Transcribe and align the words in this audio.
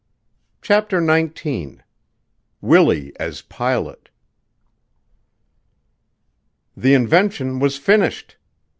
CHAPTER 0.63 0.99
XIX 1.05 1.77
WILLIE 2.59 3.13
AS 3.19 3.43
PILOT 3.43 4.09
The 6.75 6.95
invention 6.95 7.59
was 7.59 7.77
finished! 7.77 8.35